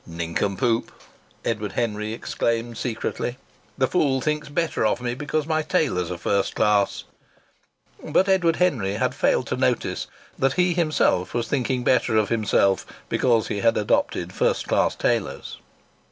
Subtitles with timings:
[0.07, 0.91] "Nincompoop!"
[1.45, 3.37] Edward Henry exclaimed secretly.
[3.77, 7.03] "The fool thinks better of me because my tailors are first class."
[8.03, 10.07] But Edward Henry had failed to notice
[10.39, 15.59] that he himself was thinking better of himself because he had adopted first class tailors.